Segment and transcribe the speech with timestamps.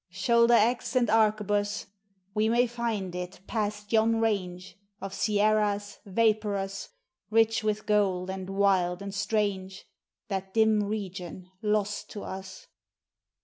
[0.09, 1.85] Shoulder axe and arquebus!
[2.33, 6.89] We may find it, past yon range Of sierras, vaporous,
[7.29, 9.85] Rich with gold and wild and strange,
[10.27, 12.65] That dim region lost to us.